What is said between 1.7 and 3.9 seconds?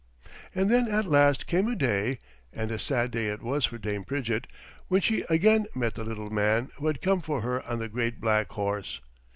day (and a sad day it was for